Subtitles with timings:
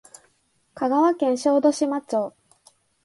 [0.73, 2.33] 香川県小豆島町